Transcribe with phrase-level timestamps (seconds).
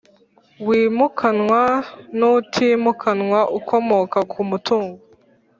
[0.67, 1.61] wimukanwa
[2.17, 4.97] n utimukanwa ukomoka ku mutungo